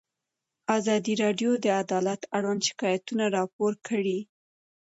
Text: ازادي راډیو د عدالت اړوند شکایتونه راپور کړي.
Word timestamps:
ازادي 0.77 1.13
راډیو 1.23 1.51
د 1.63 1.65
عدالت 1.81 2.21
اړوند 2.37 2.61
شکایتونه 2.69 3.23
راپور 3.37 3.73
کړي. 3.87 4.19